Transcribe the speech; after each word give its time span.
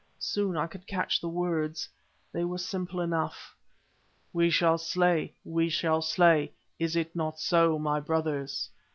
Soon 0.17 0.57
I 0.57 0.65
could 0.65 0.87
catch 0.87 1.21
the 1.21 1.29
words. 1.29 1.87
They 2.31 2.43
were 2.43 2.57
simple 2.57 3.01
enough: 3.01 3.55
"We 4.33 4.49
shall 4.49 4.79
slay, 4.79 5.35
we 5.45 5.69
shall 5.69 6.01
slay! 6.01 6.53
Is 6.79 6.95
it 6.95 7.15
not 7.15 7.39
so, 7.39 7.77
my 7.77 7.99
brothers? 7.99 8.71